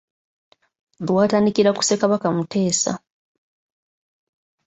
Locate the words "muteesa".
2.37-2.93